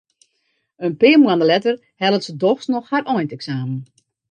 [0.85, 3.79] In pear moanne letter hellet se dochs noch har eineksamen.